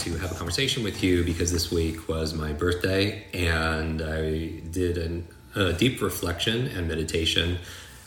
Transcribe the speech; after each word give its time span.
To 0.00 0.16
have 0.16 0.32
a 0.32 0.34
conversation 0.34 0.82
with 0.82 1.02
you 1.02 1.22
because 1.24 1.52
this 1.52 1.70
week 1.70 2.08
was 2.08 2.32
my 2.32 2.54
birthday 2.54 3.22
and 3.34 4.00
I 4.00 4.60
did 4.70 4.96
an, 4.96 5.28
a 5.54 5.74
deep 5.74 6.00
reflection 6.00 6.68
and 6.68 6.88
meditation 6.88 7.58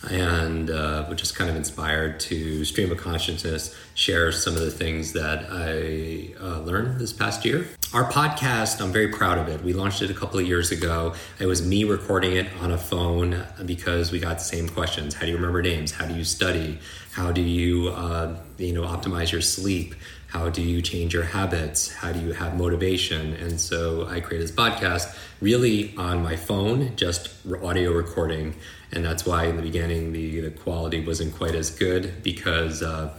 and 0.09 0.72
uh, 0.72 1.05
was 1.08 1.19
just 1.19 1.35
kind 1.35 1.52
of 1.52 1.55
inspired 1.55 2.19
to 2.19 2.66
stream 2.66 2.91
of 2.91 2.97
consciousness 2.97 3.75
share 3.94 4.31
some 4.31 4.55
of 4.55 4.61
the 4.61 4.72
things 4.72 5.13
that 5.13 5.45
i 5.52 6.33
uh, 6.44 6.59
learned 6.61 7.00
this 7.00 7.13
past 7.13 7.45
year. 7.45 7.67
Our 7.94 8.09
podcast 8.09 8.81
i'm 8.81 8.91
very 8.91 9.09
proud 9.09 9.38
of 9.38 9.47
it. 9.47 9.61
We 9.61 9.73
launched 9.73 10.02
it 10.02 10.09
a 10.09 10.16
couple 10.16 10.39
of 10.39 10.47
years 10.47 10.72
ago. 10.72 11.13
It 11.39 11.45
was 11.45 11.66
me 11.66 11.83
recording 11.83 12.35
it 12.35 12.47
on 12.59 12.72
a 12.72 12.78
phone 12.78 13.45
because 13.67 14.11
we 14.11 14.19
got 14.19 14.39
the 14.39 14.44
same 14.44 14.67
questions. 14.67 15.13
How 15.13 15.22
do 15.22 15.28
you 15.28 15.35
remember 15.35 15.61
names? 15.61 15.91
How 15.91 16.07
do 16.07 16.16
you 16.16 16.23
study? 16.23 16.80
How 17.11 17.31
do 17.31 17.41
you 17.41 17.89
uh, 17.89 18.35
you 18.57 18.73
know 18.73 18.81
optimize 18.81 19.31
your 19.31 19.41
sleep 19.41 19.94
how 20.33 20.49
do 20.49 20.63
you 20.63 20.81
change 20.81 21.13
your 21.13 21.25
habits? 21.25 21.93
How 21.93 22.11
do 22.11 22.19
you 22.19 22.31
have 22.31 22.57
motivation? 22.57 23.33
And 23.33 23.59
so 23.59 24.07
i 24.07 24.19
created 24.19 24.47
this 24.47 24.55
podcast 24.55 25.15
really 25.41 25.95
on 25.95 26.23
my 26.23 26.35
phone 26.35 26.95
just 26.95 27.29
audio 27.63 27.91
recording. 27.91 28.55
And 28.91 29.05
that's 29.05 29.27
why 29.27 29.45
in 29.45 29.57
the 29.57 29.61
beginning 29.61 30.11
the, 30.11 30.41
the 30.41 30.49
quality 30.49 31.05
wasn't 31.05 31.35
quite 31.35 31.53
as 31.53 31.69
good 31.69 32.23
because 32.23 32.81
uh, 32.81 33.15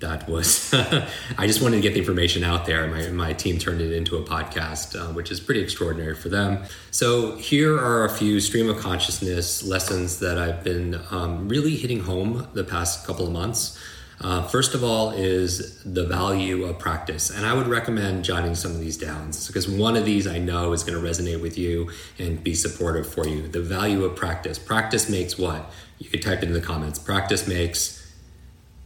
that 0.00 0.28
was 0.28 0.72
i 1.38 1.46
just 1.46 1.62
wanted 1.62 1.76
to 1.76 1.82
get 1.82 1.94
the 1.94 2.00
information 2.00 2.44
out 2.44 2.66
there. 2.66 2.86
My, 2.86 3.08
my 3.08 3.32
team 3.32 3.58
turned 3.58 3.80
it 3.80 3.92
into 3.92 4.18
a 4.18 4.22
podcast 4.22 4.94
uh, 4.94 5.10
which 5.14 5.30
is 5.30 5.40
pretty 5.40 5.62
extraordinary 5.62 6.14
for 6.14 6.28
them. 6.28 6.64
So 6.90 7.36
here 7.36 7.78
are 7.78 8.04
a 8.04 8.10
few 8.10 8.40
stream 8.40 8.68
of 8.68 8.78
consciousness 8.78 9.64
lessons 9.64 10.18
that 10.18 10.36
i've 10.36 10.62
been 10.62 11.00
um, 11.10 11.48
really 11.48 11.76
hitting 11.76 12.00
home 12.00 12.46
the 12.52 12.64
past 12.64 13.06
couple 13.06 13.26
of 13.26 13.32
months 13.32 13.78
uh, 14.20 14.42
first 14.48 14.74
of 14.74 14.82
all, 14.82 15.12
is 15.12 15.82
the 15.84 16.04
value 16.04 16.64
of 16.64 16.78
practice. 16.78 17.30
And 17.30 17.46
I 17.46 17.54
would 17.54 17.68
recommend 17.68 18.24
jotting 18.24 18.54
some 18.54 18.72
of 18.72 18.80
these 18.80 18.96
down 18.96 19.30
because 19.46 19.68
one 19.68 19.96
of 19.96 20.04
these 20.04 20.26
I 20.26 20.38
know 20.38 20.72
is 20.72 20.82
going 20.82 21.00
to 21.00 21.08
resonate 21.08 21.40
with 21.40 21.56
you 21.56 21.90
and 22.18 22.42
be 22.42 22.54
supportive 22.54 23.12
for 23.12 23.26
you. 23.28 23.46
The 23.46 23.62
value 23.62 24.04
of 24.04 24.16
practice. 24.16 24.58
Practice 24.58 25.08
makes 25.08 25.38
what? 25.38 25.70
You 25.98 26.10
could 26.10 26.22
type 26.22 26.42
it 26.42 26.46
in 26.46 26.52
the 26.52 26.60
comments. 26.60 26.98
Practice 26.98 27.46
makes 27.46 28.12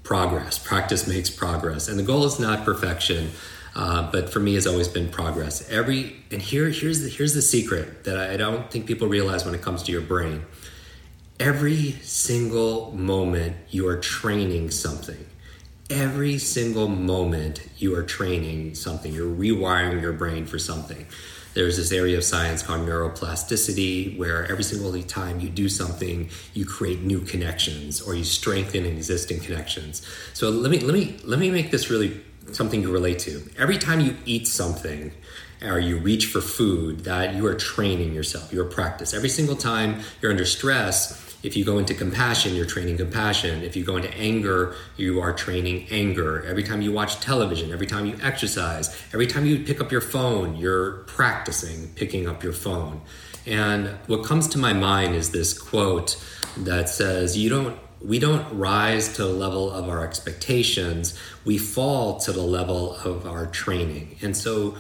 progress. 0.03 0.58
Practice 0.58 1.06
makes 1.06 1.31
progress. 1.31 1.88
And 1.88 1.98
the 1.98 2.03
goal 2.03 2.25
is 2.25 2.38
not 2.38 2.65
perfection. 2.65 3.31
Uh, 3.75 4.10
but 4.12 4.31
for 4.31 4.38
me, 4.38 4.53
has 4.53 4.66
always 4.66 4.87
been 4.87 5.09
progress. 5.09 5.66
Every 5.71 6.16
and 6.31 6.42
here, 6.42 6.69
here's 6.69 7.00
the 7.00 7.09
here's 7.09 7.32
the 7.32 7.41
secret 7.41 8.04
that 8.04 8.19
I 8.19 8.37
don't 8.37 8.71
think 8.71 8.84
people 8.84 9.09
realize 9.09 9.47
when 9.47 9.54
it 9.54 9.62
comes 9.62 9.82
to 9.84 9.92
your 9.92 10.03
brain 10.03 10.44
every 11.42 11.91
single 12.03 12.92
moment 12.92 13.56
you 13.69 13.88
are 13.88 13.97
training 13.97 14.70
something. 14.70 15.26
Every 15.91 16.38
single 16.38 16.86
moment 16.86 17.66
you 17.78 17.97
are 17.97 18.04
training 18.04 18.76
something. 18.76 19.12
You're 19.12 19.34
rewiring 19.34 20.00
your 20.00 20.12
brain 20.12 20.47
for 20.47 20.60
something. 20.60 21.04
There's 21.54 21.76
this 21.76 21.91
area 21.91 22.16
of 22.16 22.22
science 22.22 22.62
called 22.62 22.82
neuroplasticity 22.82 24.16
where 24.16 24.47
every 24.47 24.62
single 24.62 24.92
time 25.03 25.41
you 25.41 25.48
do 25.48 25.69
something, 25.69 26.30
you 26.54 26.64
create 26.64 27.00
new 27.00 27.22
connections 27.22 28.00
or 28.00 28.14
you 28.14 28.22
strengthen 28.22 28.86
existing 28.86 29.41
connections. 29.41 30.06
So 30.34 30.48
let 30.48 30.70
me 30.70 30.78
let 30.78 30.94
me 30.94 31.16
let 31.24 31.41
me 31.41 31.50
make 31.50 31.72
this 31.72 31.91
really 31.91 32.20
something 32.53 32.82
to 32.82 32.92
relate 32.92 33.19
to. 33.20 33.42
Every 33.59 33.78
time 33.78 33.98
you 33.98 34.16
eat 34.26 34.47
something, 34.47 35.10
or 35.64 35.78
you 35.78 35.98
reach 35.98 36.26
for 36.26 36.41
food, 36.41 37.04
that 37.04 37.34
you 37.34 37.47
are 37.47 37.54
training 37.54 38.12
yourself, 38.12 38.53
your 38.53 38.64
practice. 38.64 39.14
Every 39.14 39.28
single 39.28 39.56
time 39.56 40.00
you're 40.20 40.30
under 40.30 40.44
stress, 40.44 41.22
if 41.42 41.56
you 41.56 41.64
go 41.64 41.78
into 41.78 41.94
compassion, 41.94 42.54
you're 42.54 42.66
training 42.66 42.97
compassion. 42.97 43.62
If 43.62 43.76
you 43.76 43.84
go 43.84 43.97
into 43.97 44.12
anger, 44.14 44.75
you 44.97 45.20
are 45.20 45.32
training 45.32 45.88
anger. 45.91 46.44
Every 46.47 46.62
time 46.62 46.82
you 46.82 46.92
watch 46.92 47.20
television, 47.20 47.72
every 47.72 47.86
time 47.86 48.06
you 48.06 48.16
exercise, 48.22 48.97
every 49.12 49.26
time 49.26 49.44
you 49.47 49.58
pick 49.58 49.80
up 49.80 49.91
your 49.91 50.00
phone, 50.00 50.56
you're 50.56 50.98
practicing 51.04 51.88
picking 51.94 52.28
up 52.28 52.42
your 52.42 52.53
phone. 52.53 53.00
And 53.44 53.88
what 54.06 54.25
comes 54.25 54.47
to 54.48 54.58
my 54.58 54.72
mind 54.72 55.14
is 55.16 55.30
this 55.30 55.53
quote 55.58 56.22
that 56.58 56.88
says, 56.88 57.36
You 57.36 57.50
don't 57.50 57.78
we 58.00 58.19
don't 58.19 58.59
rise 58.59 59.14
to 59.14 59.22
the 59.22 59.32
level 59.32 59.70
of 59.70 59.88
our 59.88 60.04
expectations, 60.04 61.19
we 61.44 61.56
fall 61.56 62.19
to 62.20 62.32
the 62.32 62.42
level 62.42 62.97
of 62.97 63.26
our 63.26 63.47
training. 63.47 64.16
And 64.22 64.36
so 64.36 64.76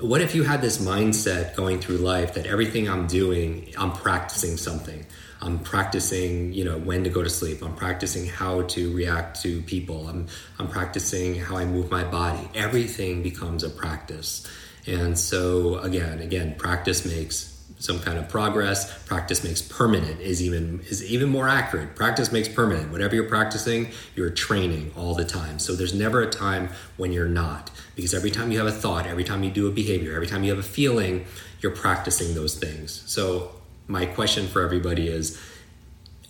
what 0.00 0.20
if 0.20 0.34
you 0.34 0.42
had 0.42 0.60
this 0.60 0.76
mindset 0.76 1.56
going 1.56 1.80
through 1.80 1.96
life 1.98 2.34
that 2.34 2.44
everything 2.44 2.86
I'm 2.86 3.06
doing, 3.06 3.72
I'm 3.78 3.92
practicing 3.92 4.58
something? 4.58 5.06
I'm 5.46 5.60
practicing, 5.60 6.52
you 6.52 6.64
know, 6.64 6.76
when 6.76 7.04
to 7.04 7.10
go 7.10 7.22
to 7.22 7.30
sleep. 7.30 7.62
I'm 7.62 7.76
practicing 7.76 8.26
how 8.26 8.62
to 8.62 8.94
react 8.94 9.40
to 9.42 9.62
people. 9.62 10.08
I'm 10.08 10.26
I'm 10.58 10.68
practicing 10.68 11.36
how 11.36 11.56
I 11.56 11.64
move 11.64 11.90
my 11.90 12.04
body. 12.04 12.48
Everything 12.54 13.22
becomes 13.22 13.62
a 13.62 13.70
practice. 13.70 14.46
And 14.86 15.18
so 15.18 15.78
again, 15.78 16.20
again, 16.20 16.56
practice 16.56 17.06
makes 17.06 17.52
some 17.78 18.00
kind 18.00 18.18
of 18.18 18.28
progress. 18.28 19.04
Practice 19.04 19.44
makes 19.44 19.60
permanent 19.62 20.20
is 20.20 20.42
even 20.42 20.80
is 20.88 21.04
even 21.04 21.28
more 21.28 21.48
accurate. 21.48 21.94
Practice 21.94 22.32
makes 22.32 22.48
permanent. 22.48 22.90
Whatever 22.90 23.14
you're 23.14 23.28
practicing, 23.28 23.90
you're 24.14 24.30
training 24.30 24.92
all 24.96 25.14
the 25.14 25.24
time. 25.24 25.58
So 25.58 25.74
there's 25.74 25.94
never 25.94 26.22
a 26.22 26.30
time 26.30 26.70
when 26.96 27.12
you're 27.12 27.28
not. 27.28 27.70
Because 27.94 28.14
every 28.14 28.30
time 28.30 28.50
you 28.50 28.58
have 28.58 28.66
a 28.66 28.72
thought, 28.72 29.06
every 29.06 29.24
time 29.24 29.44
you 29.44 29.50
do 29.50 29.68
a 29.68 29.70
behavior, 29.70 30.14
every 30.14 30.26
time 30.26 30.42
you 30.44 30.50
have 30.50 30.58
a 30.58 30.68
feeling, 30.68 31.26
you're 31.60 31.74
practicing 31.74 32.34
those 32.34 32.54
things. 32.58 33.02
So 33.06 33.55
my 33.88 34.06
question 34.06 34.46
for 34.46 34.62
everybody 34.62 35.08
is 35.08 35.40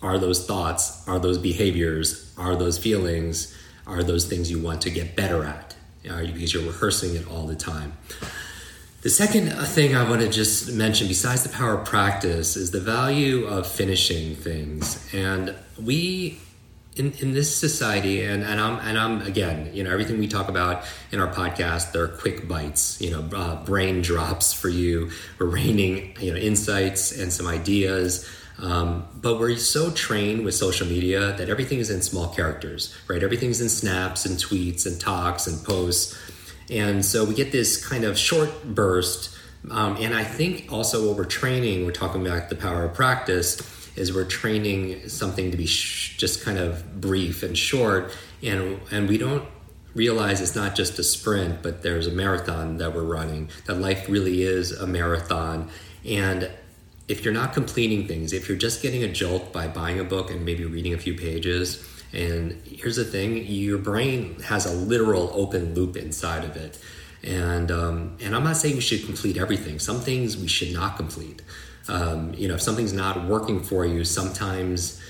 are 0.01 0.19
those 0.19 0.45
thoughts, 0.45 1.07
are 1.07 1.19
those 1.19 1.37
behaviors, 1.37 2.33
are 2.37 2.55
those 2.55 2.77
feelings, 2.77 3.55
are 3.87 4.03
those 4.03 4.25
things 4.25 4.51
you 4.51 4.59
want 4.59 4.81
to 4.81 4.89
get 4.89 5.15
better 5.15 5.43
at? 5.43 5.75
Are 6.09 6.21
you, 6.21 6.33
because 6.33 6.53
you're 6.53 6.63
rehearsing 6.63 7.15
it 7.15 7.27
all 7.27 7.47
the 7.47 7.55
time. 7.55 7.93
The 9.01 9.09
second 9.09 9.49
uh, 9.49 9.63
thing 9.63 9.95
I 9.95 10.09
want 10.09 10.21
to 10.21 10.29
just 10.29 10.71
mention, 10.73 11.07
besides 11.07 11.43
the 11.43 11.49
power 11.49 11.79
of 11.79 11.85
practice, 11.85 12.55
is 12.55 12.71
the 12.71 12.79
value 12.79 13.45
of 13.45 13.67
finishing 13.67 14.35
things. 14.35 15.07
And 15.13 15.55
we, 15.81 16.39
in, 16.97 17.13
in 17.13 17.33
this 17.33 17.55
society, 17.55 18.23
and, 18.23 18.43
and 18.43 18.59
I'm 18.59 18.79
and 18.79 18.97
I'm 18.97 19.21
again, 19.21 19.73
you 19.73 19.83
know, 19.83 19.91
everything 19.91 20.19
we 20.19 20.27
talk 20.27 20.49
about 20.49 20.83
in 21.11 21.19
our 21.19 21.31
podcast, 21.33 21.91
they're 21.91 22.07
quick 22.07 22.47
bites, 22.47 22.99
you 23.01 23.11
know, 23.11 23.29
uh, 23.35 23.63
brain 23.63 24.01
drops 24.01 24.53
for 24.53 24.69
you. 24.69 25.11
Raining, 25.39 26.15
you 26.19 26.33
know, 26.33 26.37
insights 26.37 27.17
and 27.17 27.31
some 27.31 27.47
ideas. 27.47 28.29
Um, 28.59 29.07
but 29.21 29.39
we're 29.39 29.55
so 29.57 29.91
trained 29.91 30.43
with 30.43 30.55
social 30.55 30.87
media 30.87 31.33
that 31.37 31.47
everything 31.47 31.77
is 31.77 31.91
in 31.91 32.01
small 32.01 32.29
characters, 32.33 32.95
right? 33.07 33.21
Everything's 33.21 33.61
in 33.61 33.69
snaps 33.69 34.25
and 34.25 34.35
tweets 34.37 34.87
and 34.87 34.99
talks 34.99 35.45
and 35.45 35.63
posts 35.63 36.17
and 36.69 37.05
so 37.05 37.23
we 37.23 37.33
get 37.33 37.51
this 37.51 37.85
kind 37.85 38.03
of 38.03 38.17
short 38.17 38.63
burst. 38.63 39.36
Um, 39.69 39.97
and 39.99 40.13
I 40.13 40.23
think 40.23 40.71
also 40.71 41.07
what 41.07 41.17
we're 41.17 41.25
training, 41.25 41.85
we're 41.85 41.91
talking 41.91 42.25
about 42.25 42.49
the 42.49 42.55
power 42.55 42.85
of 42.85 42.93
practice, 42.93 43.61
is 43.97 44.13
we're 44.13 44.25
training 44.25 45.09
something 45.09 45.51
to 45.51 45.57
be 45.57 45.65
sh- 45.65 46.15
just 46.17 46.43
kind 46.43 46.57
of 46.57 47.01
brief 47.01 47.43
and 47.43 47.57
short. 47.57 48.15
And, 48.43 48.79
and 48.91 49.09
we 49.09 49.17
don't 49.17 49.45
realize 49.95 50.41
it's 50.41 50.55
not 50.55 50.75
just 50.75 50.99
a 50.99 51.03
sprint, 51.03 51.63
but 51.63 51.81
there's 51.81 52.07
a 52.07 52.11
marathon 52.11 52.77
that 52.77 52.93
we're 52.93 53.03
running, 53.03 53.49
that 53.65 53.75
life 53.75 54.07
really 54.07 54.43
is 54.43 54.71
a 54.71 54.85
marathon. 54.85 55.69
And 56.05 56.49
if 57.07 57.25
you're 57.25 57.33
not 57.33 57.53
completing 57.53 58.07
things, 58.07 58.31
if 58.33 58.47
you're 58.47 58.57
just 58.57 58.81
getting 58.81 59.03
a 59.03 59.11
jolt 59.11 59.51
by 59.51 59.67
buying 59.67 59.99
a 59.99 60.03
book 60.03 60.29
and 60.29 60.45
maybe 60.45 60.65
reading 60.65 60.93
a 60.93 60.97
few 60.97 61.15
pages, 61.15 61.83
and 62.13 62.61
here's 62.65 62.95
the 62.95 63.05
thing 63.05 63.45
your 63.45 63.77
brain 63.77 64.39
has 64.43 64.65
a 64.65 64.71
literal 64.71 65.31
open 65.33 65.73
loop 65.73 65.97
inside 65.97 66.43
of 66.43 66.55
it. 66.55 66.79
And 67.23 67.71
um, 67.71 68.17
and 68.21 68.35
I'm 68.35 68.43
not 68.43 68.57
saying 68.57 68.75
we 68.75 68.81
should 68.81 69.05
complete 69.05 69.37
everything. 69.37 69.79
Some 69.79 69.99
things 69.99 70.37
we 70.37 70.47
should 70.47 70.73
not 70.73 70.97
complete. 70.97 71.41
Um, 71.87 72.33
you 72.33 72.47
know, 72.47 72.55
if 72.55 72.61
something's 72.61 72.93
not 72.93 73.25
working 73.25 73.61
for 73.63 73.85
you, 73.85 74.03
sometimes 74.03 75.01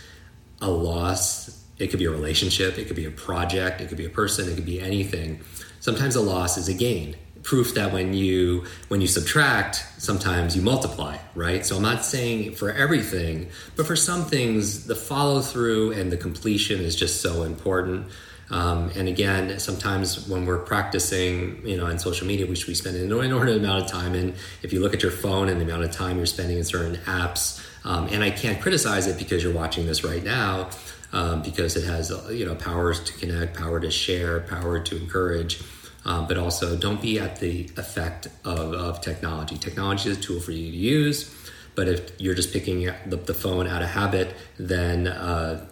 a 0.62 0.70
loss. 0.70 1.64
It 1.78 1.88
could 1.88 2.00
be 2.00 2.06
a 2.06 2.12
relationship. 2.12 2.78
It 2.80 2.86
could 2.88 2.96
be 2.96 3.06
a 3.06 3.12
project. 3.12 3.82
It 3.82 3.90
could 3.90 3.98
be 3.98 4.06
a 4.06 4.10
person. 4.10 4.50
It 4.50 4.56
could 4.56 4.66
be 4.66 4.80
anything. 4.80 5.42
Sometimes 5.80 6.16
a 6.16 6.22
loss 6.22 6.58
is 6.58 6.68
a 6.68 6.74
gain 6.74 7.16
proof 7.48 7.76
that 7.76 7.94
when 7.94 8.14
you 8.14 8.66
when 8.90 9.00
you 9.00 9.08
subtract 9.08 9.86
sometimes 9.98 10.54
you 10.54 10.62
multiply 10.62 11.18
right 11.34 11.66
so 11.66 11.78
i'm 11.78 11.82
not 11.82 12.04
saying 12.04 12.54
for 12.54 12.74
everything 12.74 13.48
but 13.78 13.88
for 13.88 13.96
some 13.96 14.26
things 14.26 14.86
the 14.86 14.96
follow 14.96 15.40
through 15.40 15.94
and 15.94 16.12
the 16.12 16.18
completion 16.18 16.82
is 16.82 16.94
just 16.94 17.22
so 17.22 17.44
important 17.44 18.06
um, 18.50 18.90
and 18.96 19.08
again 19.08 19.60
sometimes 19.60 20.28
when 20.28 20.46
we're 20.46 20.58
practicing 20.58 21.66
you 21.66 21.78
know 21.78 21.86
on 21.86 22.00
social 22.00 22.28
media 22.28 22.46
which 22.46 22.68
we 22.68 22.74
spend 22.74 22.96
an 22.96 23.04
inordinate 23.04 23.58
amount 23.58 23.84
of 23.84 23.90
time 23.90 24.16
in 24.16 24.34
if 24.64 24.72
you 24.74 24.80
look 24.80 24.94
at 24.94 25.02
your 25.02 25.12
phone 25.12 25.50
and 25.50 25.60
the 25.60 25.66
amount 25.66 25.84
of 25.84 25.92
time 25.92 26.18
you're 26.18 26.26
spending 26.26 26.58
in 26.58 26.64
certain 26.64 26.96
apps 27.06 27.64
um, 27.86 28.08
and 28.08 28.24
i 28.24 28.30
can't 28.30 28.62
criticize 28.62 29.08
it 29.08 29.18
because 29.18 29.44
you're 29.44 29.54
watching 29.54 29.86
this 29.86 30.04
right 30.04 30.24
now 30.24 30.70
um, 31.14 31.42
because 31.42 31.76
it 31.76 31.84
has 31.84 32.12
you 32.32 32.46
know 32.46 32.56
powers 32.56 33.04
to 33.04 33.14
connect 33.14 33.58
power 33.58 33.80
to 33.80 33.92
share 33.92 34.42
power 34.42 34.80
to 34.80 34.98
encourage 34.98 35.62
um, 36.08 36.26
but 36.26 36.38
also 36.38 36.76
don't 36.76 37.02
be 37.02 37.20
at 37.20 37.40
the 37.40 37.70
effect 37.76 38.28
of, 38.46 38.74
of 38.74 39.02
technology. 39.02 39.58
Technology 39.58 40.10
is 40.10 40.18
a 40.18 40.22
tool 40.22 40.40
for 40.40 40.54
you 40.54 40.72
to 40.72 40.78
use, 40.78 41.36
but 41.76 41.88
if 41.90 42.20
you're 42.20 42.34
just 42.34 42.54
picking 42.54 42.90
the, 43.06 43.18
the 43.18 43.34
phone 43.34 43.68
out 43.68 43.82
of 43.82 43.90
habit, 43.90 44.34
then 44.58 45.08
uh, 45.08 45.68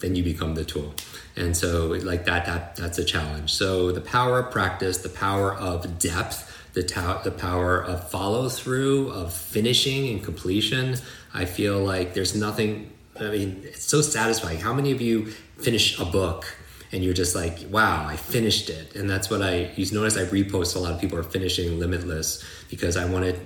then 0.00 0.14
you 0.14 0.22
become 0.22 0.54
the 0.54 0.64
tool. 0.64 0.94
And 1.36 1.56
so, 1.56 1.88
like 1.88 2.24
that, 2.24 2.46
that 2.46 2.76
that's 2.76 2.98
a 2.98 3.04
challenge. 3.04 3.52
So 3.52 3.92
the 3.92 4.00
power 4.00 4.38
of 4.40 4.50
practice, 4.50 4.98
the 4.98 5.08
power 5.08 5.54
of 5.54 5.98
depth, 5.98 6.52
the, 6.72 6.82
ta- 6.82 7.22
the 7.22 7.30
power 7.30 7.82
of 7.82 8.10
follow 8.10 8.48
through, 8.48 9.10
of 9.10 9.32
finishing 9.32 10.08
and 10.08 10.22
completion. 10.22 10.96
I 11.34 11.44
feel 11.44 11.78
like 11.78 12.14
there's 12.14 12.34
nothing. 12.34 12.90
I 13.18 13.30
mean, 13.30 13.62
it's 13.64 13.84
so 13.84 14.02
satisfying. 14.02 14.60
How 14.60 14.74
many 14.74 14.92
of 14.92 15.00
you 15.00 15.26
finish 15.58 15.98
a 15.98 16.04
book? 16.04 16.46
and 16.92 17.02
you're 17.02 17.14
just 17.14 17.34
like, 17.34 17.58
wow, 17.70 18.06
I 18.06 18.16
finished 18.16 18.70
it. 18.70 18.94
And 18.94 19.10
that's 19.10 19.28
what 19.28 19.42
I, 19.42 19.72
you 19.76 19.86
notice 19.92 20.16
I 20.16 20.24
repost 20.24 20.76
a 20.76 20.78
lot 20.78 20.92
of 20.92 21.00
people 21.00 21.18
are 21.18 21.24
finishing 21.24 21.78
Limitless 21.78 22.44
because 22.70 22.96
I 22.96 23.04
wanted, 23.06 23.40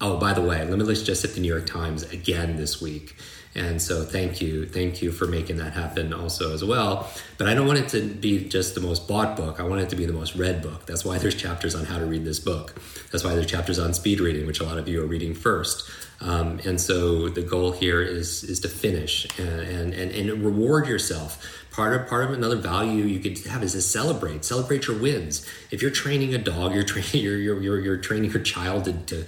oh, 0.00 0.16
by 0.16 0.32
the 0.32 0.42
way, 0.42 0.64
Limitless 0.64 1.02
just 1.02 1.22
hit 1.22 1.34
the 1.34 1.40
New 1.40 1.52
York 1.52 1.66
Times 1.66 2.02
again 2.04 2.56
this 2.56 2.80
week. 2.80 3.16
And 3.56 3.80
so 3.80 4.04
thank 4.04 4.42
you. 4.42 4.66
Thank 4.66 5.00
you 5.00 5.10
for 5.10 5.26
making 5.26 5.56
that 5.56 5.72
happen 5.72 6.12
also 6.12 6.52
as 6.52 6.62
well. 6.62 7.10
But 7.38 7.48
I 7.48 7.54
don't 7.54 7.66
want 7.66 7.78
it 7.78 7.88
to 7.90 8.02
be 8.02 8.46
just 8.46 8.74
the 8.74 8.82
most 8.82 9.08
bought 9.08 9.34
book. 9.34 9.58
I 9.58 9.62
want 9.62 9.80
it 9.80 9.88
to 9.90 9.96
be 9.96 10.04
the 10.04 10.12
most 10.12 10.36
read 10.36 10.60
book. 10.62 10.84
That's 10.84 11.04
why 11.04 11.16
there's 11.16 11.34
chapters 11.34 11.74
on 11.74 11.86
how 11.86 11.98
to 11.98 12.04
read 12.04 12.24
this 12.26 12.38
book. 12.38 12.78
That's 13.10 13.24
why 13.24 13.34
there's 13.34 13.46
chapters 13.46 13.78
on 13.78 13.94
speed 13.94 14.20
reading, 14.20 14.46
which 14.46 14.60
a 14.60 14.64
lot 14.64 14.76
of 14.76 14.88
you 14.88 15.02
are 15.02 15.06
reading 15.06 15.34
first. 15.34 15.88
Um, 16.20 16.60
and 16.66 16.80
so 16.80 17.28
the 17.28 17.42
goal 17.42 17.72
here 17.72 18.02
is 18.02 18.44
is 18.44 18.60
to 18.60 18.68
finish 18.68 19.26
and, 19.38 19.92
and, 19.92 20.10
and 20.12 20.42
reward 20.42 20.86
yourself 20.86 21.66
part 21.70 22.00
of 22.00 22.08
part 22.08 22.24
of 22.24 22.30
another 22.30 22.56
value 22.56 23.04
you 23.04 23.20
could 23.20 23.38
have 23.46 23.62
is 23.62 23.72
to 23.72 23.82
celebrate 23.82 24.42
celebrate 24.42 24.86
your 24.86 24.98
wins 24.98 25.46
if 25.70 25.82
you're 25.82 25.90
training 25.90 26.34
a 26.34 26.38
dog 26.38 26.72
you're 26.72 26.82
training 26.82 27.10
you're, 27.22 27.36
you're, 27.36 27.60
you're, 27.60 27.80
you're 27.80 27.96
training 27.98 28.30
your 28.30 28.42
child 28.42 28.86
to, 28.86 28.94
to 28.94 29.26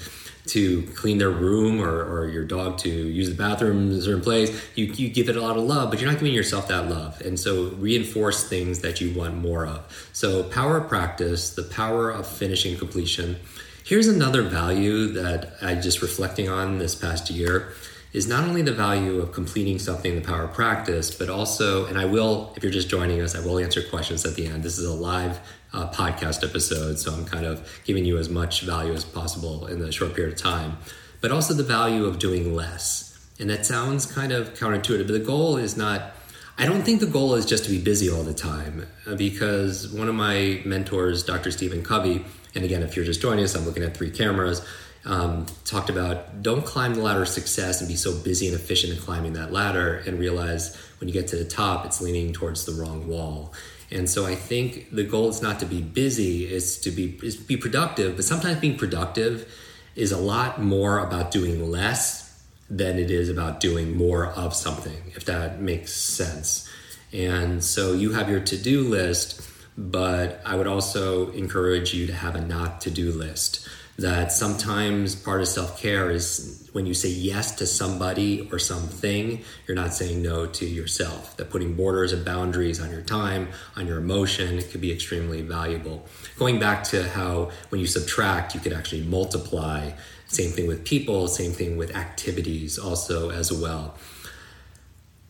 to 0.48 0.82
clean 0.94 1.18
their 1.18 1.30
room 1.30 1.80
or, 1.80 2.02
or 2.02 2.28
your 2.28 2.44
dog 2.44 2.78
to 2.78 2.88
use 2.88 3.28
the 3.28 3.34
bathroom 3.34 3.90
in 3.90 3.98
a 3.98 4.02
certain 4.02 4.20
place, 4.20 4.50
you, 4.74 4.86
you 4.86 5.08
give 5.08 5.28
it 5.28 5.36
a 5.36 5.40
lot 5.40 5.56
of 5.56 5.64
love, 5.64 5.90
but 5.90 6.00
you're 6.00 6.10
not 6.10 6.18
giving 6.18 6.34
yourself 6.34 6.68
that 6.68 6.88
love. 6.88 7.20
And 7.20 7.38
so 7.38 7.70
reinforce 7.70 8.48
things 8.48 8.80
that 8.80 9.00
you 9.00 9.12
want 9.18 9.36
more 9.36 9.66
of. 9.66 10.08
So 10.12 10.42
power 10.44 10.78
of 10.78 10.88
practice, 10.88 11.54
the 11.54 11.62
power 11.62 12.10
of 12.10 12.26
finishing 12.26 12.76
completion. 12.76 13.36
Here's 13.84 14.08
another 14.08 14.42
value 14.42 15.12
that 15.14 15.54
I 15.62 15.74
just 15.74 16.02
reflecting 16.02 16.48
on 16.48 16.78
this 16.78 16.94
past 16.94 17.30
year 17.30 17.72
is 18.12 18.26
not 18.26 18.48
only 18.48 18.62
the 18.62 18.72
value 18.72 19.20
of 19.20 19.32
completing 19.32 19.78
something, 19.78 20.14
the 20.14 20.20
power 20.22 20.44
of 20.44 20.54
practice, 20.54 21.14
but 21.14 21.28
also, 21.28 21.84
and 21.86 21.98
I 21.98 22.06
will, 22.06 22.52
if 22.56 22.62
you're 22.62 22.72
just 22.72 22.88
joining 22.88 23.20
us, 23.20 23.34
I 23.34 23.40
will 23.40 23.58
answer 23.58 23.82
questions 23.82 24.24
at 24.24 24.34
the 24.34 24.46
end. 24.46 24.62
This 24.62 24.78
is 24.78 24.86
a 24.86 24.94
live 24.94 25.40
uh, 25.74 25.90
podcast 25.92 26.42
episode, 26.48 26.98
so 26.98 27.12
I'm 27.12 27.26
kind 27.26 27.44
of 27.44 27.68
giving 27.84 28.06
you 28.06 28.16
as 28.16 28.30
much 28.30 28.62
value 28.62 28.94
as 28.94 29.04
possible 29.04 29.66
in 29.66 29.78
the 29.78 29.92
short 29.92 30.14
period 30.14 30.32
of 30.32 30.38
time, 30.38 30.78
but 31.20 31.30
also 31.30 31.52
the 31.52 31.62
value 31.62 32.06
of 32.06 32.18
doing 32.18 32.54
less. 32.54 33.04
And 33.38 33.50
that 33.50 33.66
sounds 33.66 34.06
kind 34.06 34.32
of 34.32 34.54
counterintuitive, 34.54 35.06
but 35.06 35.12
the 35.12 35.18
goal 35.18 35.58
is 35.58 35.76
not, 35.76 36.12
I 36.56 36.64
don't 36.64 36.82
think 36.82 37.00
the 37.00 37.06
goal 37.06 37.34
is 37.34 37.44
just 37.44 37.64
to 37.64 37.70
be 37.70 37.78
busy 37.78 38.10
all 38.10 38.22
the 38.22 38.34
time, 38.34 38.86
uh, 39.06 39.16
because 39.16 39.86
one 39.92 40.08
of 40.08 40.14
my 40.14 40.62
mentors, 40.64 41.24
Dr. 41.24 41.50
Stephen 41.50 41.84
Covey, 41.84 42.24
and 42.54 42.64
again, 42.64 42.82
if 42.82 42.96
you're 42.96 43.04
just 43.04 43.20
joining 43.20 43.44
us, 43.44 43.54
I'm 43.54 43.66
looking 43.66 43.82
at 43.82 43.94
three 43.94 44.10
cameras 44.10 44.66
um, 45.08 45.46
talked 45.64 45.88
about 45.88 46.42
don't 46.42 46.64
climb 46.64 46.94
the 46.94 47.02
ladder 47.02 47.22
of 47.22 47.28
success 47.28 47.80
and 47.80 47.88
be 47.88 47.96
so 47.96 48.14
busy 48.14 48.46
and 48.46 48.54
efficient 48.54 48.92
in 48.92 48.98
climbing 48.98 49.32
that 49.32 49.52
ladder 49.52 50.02
and 50.06 50.18
realize 50.18 50.76
when 50.98 51.08
you 51.08 51.14
get 51.14 51.28
to 51.28 51.36
the 51.36 51.46
top, 51.46 51.86
it's 51.86 52.00
leaning 52.00 52.32
towards 52.32 52.66
the 52.66 52.72
wrong 52.72 53.08
wall. 53.08 53.54
And 53.90 54.08
so 54.08 54.26
I 54.26 54.34
think 54.34 54.94
the 54.94 55.04
goal 55.04 55.30
is 55.30 55.40
not 55.40 55.60
to 55.60 55.66
be 55.66 55.80
busy, 55.80 56.44
it's 56.44 56.76
to 56.78 56.90
be 56.90 57.18
be 57.46 57.56
productive. 57.56 58.16
But 58.16 58.26
sometimes 58.26 58.60
being 58.60 58.76
productive 58.76 59.50
is 59.96 60.12
a 60.12 60.18
lot 60.18 60.60
more 60.60 60.98
about 60.98 61.30
doing 61.30 61.70
less 61.70 62.44
than 62.68 62.98
it 62.98 63.10
is 63.10 63.30
about 63.30 63.60
doing 63.60 63.96
more 63.96 64.26
of 64.26 64.54
something, 64.54 65.12
if 65.16 65.24
that 65.24 65.60
makes 65.60 65.92
sense. 65.92 66.68
And 67.14 67.64
so 67.64 67.94
you 67.94 68.12
have 68.12 68.28
your 68.28 68.40
to-do 68.40 68.82
list, 68.82 69.40
but 69.78 70.42
I 70.44 70.54
would 70.54 70.66
also 70.66 71.32
encourage 71.32 71.94
you 71.94 72.06
to 72.06 72.12
have 72.12 72.34
a 72.34 72.42
not 72.42 72.82
to-do 72.82 73.10
list 73.10 73.66
that 73.98 74.30
sometimes 74.30 75.16
part 75.16 75.40
of 75.40 75.48
self 75.48 75.80
care 75.80 76.10
is 76.10 76.68
when 76.72 76.86
you 76.86 76.94
say 76.94 77.08
yes 77.08 77.56
to 77.56 77.66
somebody 77.66 78.48
or 78.52 78.58
something, 78.58 79.42
you're 79.66 79.74
not 79.74 79.92
saying 79.92 80.22
no 80.22 80.46
to 80.46 80.64
yourself. 80.64 81.36
That 81.36 81.50
putting 81.50 81.74
borders 81.74 82.12
and 82.12 82.24
boundaries 82.24 82.80
on 82.80 82.90
your 82.90 83.02
time, 83.02 83.48
on 83.76 83.88
your 83.88 83.98
emotion, 83.98 84.56
it 84.58 84.70
could 84.70 84.80
be 84.80 84.92
extremely 84.92 85.42
valuable. 85.42 86.06
Going 86.38 86.60
back 86.60 86.84
to 86.84 87.08
how 87.08 87.50
when 87.70 87.80
you 87.80 87.88
subtract, 87.88 88.54
you 88.54 88.60
could 88.60 88.72
actually 88.72 89.02
multiply. 89.02 89.90
Same 90.26 90.50
thing 90.50 90.68
with 90.68 90.84
people, 90.84 91.26
same 91.26 91.52
thing 91.52 91.76
with 91.76 91.96
activities, 91.96 92.78
also 92.78 93.30
as 93.30 93.52
well. 93.52 93.96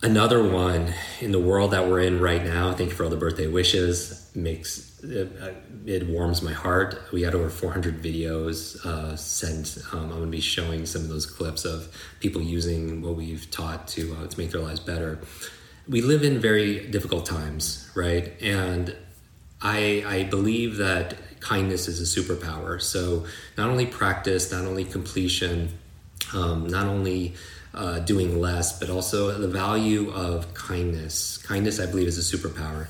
Another 0.03 0.47
one 0.47 0.93
in 1.21 1.33
the 1.33 1.41
world 1.41 1.71
that 1.71 1.89
we're 1.89 2.01
in 2.01 2.21
right 2.21 2.45
now, 2.45 2.73
thank 2.73 2.91
you 2.91 2.97
for 2.97 3.05
all 3.05 3.11
the 3.11 3.17
birthday 3.17 3.47
wishes, 3.47 4.31
makes 4.35 4.88
it, 5.03 5.31
it, 5.87 6.07
warms 6.09 6.43
my 6.43 6.53
heart. 6.53 7.01
We 7.13 7.23
had 7.23 7.35
over 7.35 7.49
400 7.49 8.03
videos 8.03 8.85
uh, 8.85 9.17
sent. 9.17 9.79
Um, 9.93 10.05
I'm 10.05 10.09
going 10.11 10.23
to 10.23 10.29
be 10.29 10.41
showing 10.41 10.87
some 10.87 11.03
of 11.03 11.09
those 11.09 11.27
clips 11.27 11.65
of 11.65 11.95
people 12.21 12.43
using 12.43 13.03
what 13.03 13.17
we've 13.17 13.51
taught 13.51 13.89
to 13.89 14.17
uh, 14.17 14.27
to 14.27 14.39
make 14.39 14.51
their 14.51 14.61
lives 14.61 14.81
better. 14.81 15.21
We 15.89 16.03
live 16.03 16.23
in 16.23 16.39
very 16.41 16.87
difficult 16.87 17.27
times, 17.27 17.91
right? 17.95 18.33
And 18.43 18.95
I 19.63 20.05
I 20.07 20.23
believe 20.25 20.77
that 20.79 21.17
kindness 21.41 21.89
is 21.89 22.01
a 22.01 22.21
superpower. 22.21 22.81
So 22.81 23.27
not 23.57 23.71
only 23.71 23.87
practice, 23.87 24.51
not 24.51 24.65
only 24.65 24.85
completion, 24.85 25.79
um, 26.35 26.67
not 26.67 26.87
only 26.87 27.35
uh, 27.75 28.01
doing 28.01 28.41
less, 28.41 28.79
but 28.79 28.91
also 28.91 29.37
the 29.39 29.49
value 29.49 30.11
of 30.11 30.53
kindness. 30.55 31.39
Kindness, 31.39 31.79
I 31.79 31.87
believe, 31.87 32.09
is 32.09 32.19
a 32.19 32.37
superpower. 32.37 32.89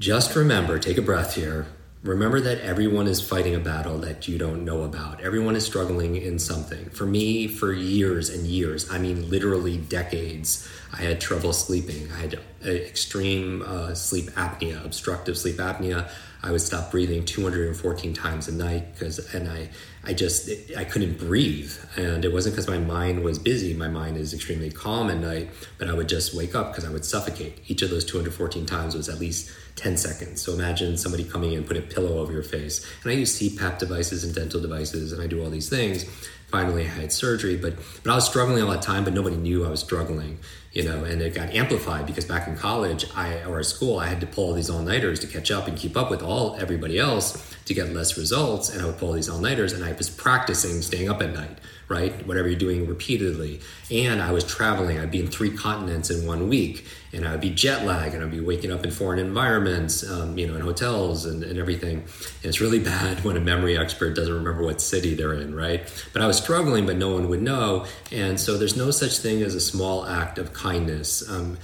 Just 0.00 0.34
remember, 0.34 0.78
take 0.78 0.96
a 0.96 1.02
breath 1.02 1.34
here. 1.34 1.66
Remember 2.02 2.40
that 2.40 2.62
everyone 2.62 3.06
is 3.06 3.20
fighting 3.20 3.54
a 3.54 3.60
battle 3.60 3.98
that 3.98 4.26
you 4.26 4.38
don't 4.38 4.64
know 4.64 4.84
about. 4.84 5.20
Everyone 5.20 5.54
is 5.54 5.66
struggling 5.66 6.16
in 6.16 6.38
something. 6.38 6.88
For 6.88 7.04
me, 7.04 7.46
for 7.46 7.74
years 7.74 8.30
and 8.30 8.46
years, 8.46 8.90
I 8.90 8.96
mean 8.96 9.28
literally 9.28 9.76
decades, 9.76 10.66
I 10.90 11.02
had 11.02 11.20
trouble 11.20 11.52
sleeping. 11.52 12.10
I 12.12 12.20
had 12.20 12.40
extreme 12.64 13.62
uh, 13.62 13.94
sleep 13.94 14.26
apnea, 14.30 14.84
obstructive 14.84 15.36
sleep 15.38 15.56
apnea. 15.56 16.08
I 16.42 16.50
would 16.50 16.62
stop 16.62 16.90
breathing 16.90 17.26
214 17.26 18.14
times 18.14 18.48
a 18.48 18.52
night 18.52 18.94
because, 18.94 19.34
and 19.34 19.46
I, 19.46 19.68
I 20.04 20.14
just, 20.14 20.48
I 20.74 20.84
couldn't 20.84 21.18
breathe. 21.18 21.72
And 21.96 22.24
it 22.24 22.32
wasn't 22.32 22.54
because 22.54 22.66
my 22.66 22.78
mind 22.78 23.22
was 23.22 23.38
busy. 23.38 23.74
My 23.74 23.88
mind 23.88 24.16
is 24.16 24.32
extremely 24.32 24.70
calm 24.70 25.10
at 25.10 25.18
night, 25.18 25.50
but 25.76 25.88
I 25.88 25.92
would 25.92 26.08
just 26.08 26.34
wake 26.34 26.54
up 26.54 26.72
because 26.72 26.88
I 26.88 26.92
would 26.92 27.04
suffocate. 27.04 27.60
Each 27.66 27.82
of 27.82 27.90
those 27.90 28.06
214 28.06 28.64
times 28.64 28.94
was 28.94 29.10
at 29.10 29.18
least 29.18 29.50
10 29.76 29.98
seconds. 29.98 30.40
So 30.40 30.52
imagine 30.52 30.96
somebody 30.96 31.24
coming 31.24 31.52
in, 31.52 31.58
and 31.58 31.66
put 31.66 31.76
a 31.76 31.82
pillow 31.82 32.18
over 32.18 32.32
your 32.32 32.42
face. 32.42 32.86
And 33.02 33.12
I 33.12 33.16
use 33.16 33.38
CPAP 33.38 33.78
devices 33.78 34.24
and 34.24 34.34
dental 34.34 34.60
devices, 34.60 35.12
and 35.12 35.20
I 35.20 35.26
do 35.26 35.42
all 35.42 35.50
these 35.50 35.68
things. 35.68 36.04
Finally, 36.50 36.84
I 36.84 36.88
had 36.88 37.12
surgery, 37.12 37.56
but 37.56 37.76
but 38.02 38.10
I 38.10 38.14
was 38.16 38.26
struggling 38.26 38.62
all 38.62 38.70
that 38.70 38.82
time, 38.82 39.04
but 39.04 39.12
nobody 39.12 39.36
knew 39.36 39.64
I 39.64 39.70
was 39.70 39.80
struggling, 39.80 40.38
you 40.72 40.84
know. 40.84 41.04
And 41.04 41.20
it 41.20 41.34
got 41.34 41.50
amplified 41.50 42.06
because 42.06 42.24
back 42.24 42.48
in 42.48 42.56
college, 42.56 43.06
I 43.14 43.42
or 43.44 43.58
at 43.58 43.66
school, 43.66 43.98
I 43.98 44.06
had 44.06 44.20
to 44.20 44.26
pull 44.26 44.52
these 44.54 44.70
all 44.70 44.82
nighters 44.82 45.20
to 45.20 45.26
catch 45.26 45.50
up 45.50 45.66
and 45.66 45.76
keep 45.76 45.96
up 45.96 46.10
with 46.10 46.22
all 46.22 46.56
everybody 46.56 46.98
else 46.98 47.49
to 47.70 47.74
get 47.74 47.94
less 47.94 48.18
results. 48.18 48.68
And 48.68 48.82
I 48.82 48.86
would 48.86 48.98
pull 48.98 49.12
these 49.12 49.28
all 49.28 49.38
nighters 49.38 49.72
and 49.72 49.84
I 49.84 49.92
was 49.92 50.10
practicing 50.10 50.82
staying 50.82 51.08
up 51.08 51.22
at 51.22 51.32
night, 51.32 51.56
right? 51.86 52.26
Whatever 52.26 52.48
you're 52.48 52.58
doing 52.58 52.84
repeatedly. 52.88 53.60
And 53.92 54.20
I 54.20 54.32
was 54.32 54.42
traveling. 54.42 54.98
I'd 54.98 55.12
be 55.12 55.20
in 55.20 55.28
three 55.28 55.56
continents 55.56 56.10
in 56.10 56.26
one 56.26 56.48
week 56.48 56.84
and 57.12 57.26
I 57.26 57.30
would 57.30 57.40
be 57.40 57.50
jet 57.50 57.86
lagged 57.86 58.14
and 58.14 58.24
I'd 58.24 58.30
be 58.32 58.40
waking 58.40 58.72
up 58.72 58.82
in 58.82 58.90
foreign 58.90 59.20
environments, 59.20 60.08
um, 60.08 60.36
you 60.36 60.48
know, 60.48 60.56
in 60.56 60.62
hotels 60.62 61.26
and, 61.26 61.44
and 61.44 61.60
everything. 61.60 61.98
And 61.98 62.44
it's 62.44 62.60
really 62.60 62.78
bad 62.96 63.22
when 63.24 63.36
a 63.36 63.40
memory 63.40 63.78
expert 63.78 64.16
doesn't 64.16 64.34
remember 64.34 64.64
what 64.64 64.80
city 64.80 65.14
they're 65.14 65.34
in, 65.34 65.54
right? 65.54 65.80
But 66.12 66.22
I 66.22 66.26
was 66.26 66.38
struggling, 66.38 66.86
but 66.86 66.96
no 66.96 67.14
one 67.14 67.28
would 67.28 67.40
know. 67.40 67.86
And 68.10 68.40
so 68.40 68.58
there's 68.58 68.76
no 68.76 68.90
such 68.90 69.18
thing 69.18 69.42
as 69.42 69.54
a 69.54 69.60
small 69.60 70.04
act 70.06 70.38
of 70.38 70.52
kindness. 70.52 71.28
Um, 71.30 71.56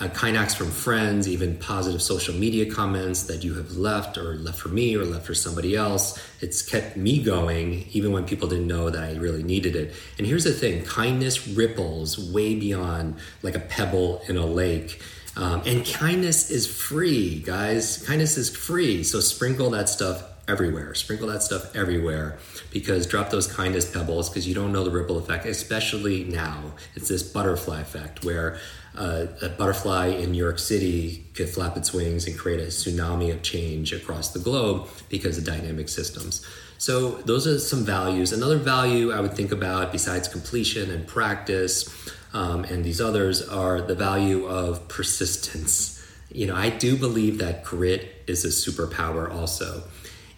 uh, 0.00 0.08
kind 0.08 0.36
acts 0.36 0.54
from 0.54 0.70
friends, 0.70 1.28
even 1.28 1.56
positive 1.58 2.00
social 2.00 2.34
media 2.34 2.72
comments 2.72 3.24
that 3.24 3.44
you 3.44 3.54
have 3.54 3.72
left 3.72 4.16
or 4.16 4.36
left 4.36 4.58
for 4.58 4.68
me 4.68 4.96
or 4.96 5.04
left 5.04 5.26
for 5.26 5.34
somebody 5.34 5.76
else. 5.76 6.18
It's 6.40 6.62
kept 6.62 6.96
me 6.96 7.22
going 7.22 7.86
even 7.92 8.12
when 8.12 8.24
people 8.24 8.48
didn't 8.48 8.66
know 8.66 8.90
that 8.90 9.02
I 9.02 9.14
really 9.16 9.42
needed 9.42 9.76
it. 9.76 9.94
And 10.18 10.26
here's 10.26 10.44
the 10.44 10.52
thing 10.52 10.84
kindness 10.84 11.46
ripples 11.48 12.18
way 12.32 12.54
beyond 12.54 13.16
like 13.42 13.54
a 13.54 13.60
pebble 13.60 14.22
in 14.28 14.36
a 14.36 14.46
lake. 14.46 15.02
Um, 15.36 15.62
and 15.64 15.84
kindness 15.86 16.50
is 16.50 16.66
free, 16.66 17.40
guys. 17.40 18.04
Kindness 18.06 18.36
is 18.36 18.54
free. 18.54 19.02
So 19.02 19.20
sprinkle 19.20 19.70
that 19.70 19.88
stuff 19.88 20.24
everywhere. 20.48 20.94
Sprinkle 20.94 21.28
that 21.28 21.42
stuff 21.42 21.74
everywhere 21.74 22.38
because 22.70 23.06
drop 23.06 23.30
those 23.30 23.46
kindness 23.46 23.90
pebbles 23.90 24.28
because 24.28 24.46
you 24.46 24.54
don't 24.54 24.72
know 24.72 24.84
the 24.84 24.90
ripple 24.90 25.18
effect, 25.18 25.46
especially 25.46 26.24
now. 26.24 26.72
It's 26.94 27.08
this 27.08 27.22
butterfly 27.22 27.80
effect 27.80 28.24
where 28.24 28.58
uh, 28.96 29.26
a 29.40 29.48
butterfly 29.48 30.08
in 30.08 30.32
New 30.32 30.38
York 30.38 30.58
City 30.58 31.24
could 31.34 31.48
flap 31.48 31.76
its 31.76 31.92
wings 31.92 32.26
and 32.26 32.38
create 32.38 32.60
a 32.60 32.66
tsunami 32.66 33.32
of 33.32 33.42
change 33.42 33.92
across 33.92 34.30
the 34.30 34.38
globe 34.38 34.88
because 35.08 35.38
of 35.38 35.44
dynamic 35.44 35.88
systems. 35.88 36.46
So, 36.78 37.12
those 37.22 37.46
are 37.46 37.58
some 37.58 37.84
values. 37.84 38.32
Another 38.32 38.58
value 38.58 39.12
I 39.12 39.20
would 39.20 39.34
think 39.34 39.52
about, 39.52 39.92
besides 39.92 40.26
completion 40.26 40.90
and 40.90 41.06
practice, 41.06 41.88
um, 42.34 42.64
and 42.64 42.84
these 42.84 43.00
others, 43.00 43.46
are 43.48 43.80
the 43.80 43.94
value 43.94 44.46
of 44.46 44.88
persistence. 44.88 46.04
You 46.30 46.46
know, 46.46 46.56
I 46.56 46.70
do 46.70 46.96
believe 46.96 47.38
that 47.38 47.62
grit 47.62 48.24
is 48.26 48.44
a 48.44 48.48
superpower 48.48 49.30
also 49.30 49.84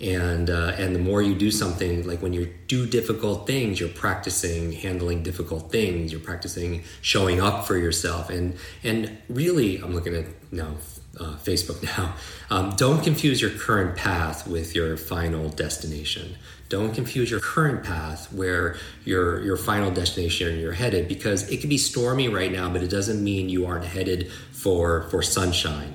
and 0.05 0.51
uh, 0.51 0.73
and 0.77 0.95
the 0.95 0.99
more 0.99 1.23
you 1.23 1.35
do 1.35 1.51
something 1.51 2.07
like 2.07 2.21
when 2.21 2.35
you 2.35 2.53
do 2.67 2.87
difficult 2.87 3.47
things 3.47 3.81
you're 3.81 3.89
practicing 3.89 4.73
handling 4.73 5.23
difficult 5.23 5.73
things. 5.73 6.13
You're 6.13 6.21
practicing 6.21 6.85
showing 7.01 7.41
up 7.41 7.67
for 7.67 7.77
yourself. 7.77 8.31
And 8.31 8.57
and 8.83 9.17
really 9.29 9.79
i'm 9.79 9.95
looking 9.95 10.15
at 10.15 10.27
now 10.53 10.75
uh, 11.19 11.37
facebook 11.37 11.83
now. 11.99 12.15
Um, 12.51 12.75
don't 12.77 13.03
confuse 13.03 13.41
your 13.41 13.51
current 13.51 13.97
path 13.97 14.47
with 14.47 14.75
your 14.75 14.97
final 14.97 15.49
destination. 15.49 16.37
Don't 16.69 16.93
confuse 16.93 17.31
your 17.31 17.41
current 17.41 17.85
path 17.85 18.33
where 18.33 18.77
your 19.05 19.41
your 19.43 19.57
final 19.57 19.91
destination 19.91 20.59
you're 20.59 20.73
headed 20.73 21.09
because 21.09 21.49
it 21.51 21.59
could 21.59 21.71
be 21.71 21.79
stormy 21.79 22.29
right 22.29 22.53
now 22.53 22.69
but 22.69 22.83
it 22.83 22.91
doesn't 22.91 23.23
mean 23.23 23.49
you 23.49 23.65
aren't 23.65 23.85
headed 23.85 24.31
for 24.53 25.03
for 25.11 25.23
sunshine 25.23 25.95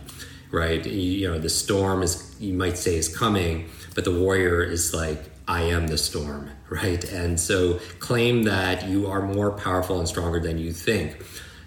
right? 0.51 0.85
You, 0.85 0.91
you 0.91 1.27
know 1.27 1.39
the 1.39 1.49
storm 1.49 2.01
is 2.01 2.35
you 2.39 2.53
might 2.53 2.77
say 2.77 2.95
is 2.95 3.15
coming 3.15 3.69
but 3.96 4.05
the 4.05 4.12
warrior 4.12 4.63
is 4.63 4.93
like, 4.93 5.19
I 5.48 5.63
am 5.63 5.88
the 5.88 5.98
storm, 5.98 6.51
right? 6.69 7.03
And 7.12 7.39
so 7.39 7.79
claim 8.00 8.43
that 8.43 8.88
you 8.88 9.08
are 9.08 9.22
more 9.22 9.51
powerful 9.51 10.00
and 10.00 10.08
stronger 10.08 10.39
than 10.39 10.58
you 10.58 10.72
think. 10.72 11.24